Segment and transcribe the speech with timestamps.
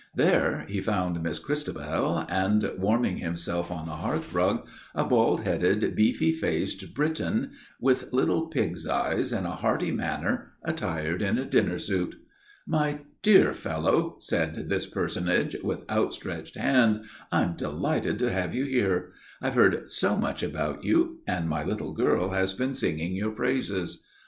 [0.15, 6.33] There he found Miss Christabel and, warming himself on the hearthrug, a bald headed, beefy
[6.33, 12.15] faced Briton, with little pig's eyes and a hearty manner, attired in a dinner suit.
[12.65, 19.11] "My dear fellow," said this personage, with outstretched hand, "I'm delighted to have you here.
[19.39, 24.03] I've heard so much about you; and my little girl has been singing your praises."